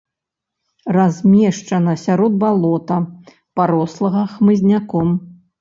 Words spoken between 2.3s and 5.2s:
балота, парослага хмызняком.